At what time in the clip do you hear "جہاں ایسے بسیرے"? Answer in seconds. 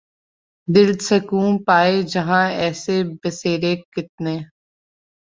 2.13-3.75